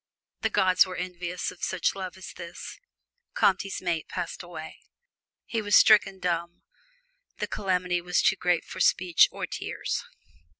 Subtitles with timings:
[0.41, 2.79] The gods were envious of such love as this.
[3.35, 4.79] Comte's mate passed away.
[5.45, 6.63] He was stricken dumb;
[7.37, 10.03] the calamity was too great for speech or tears.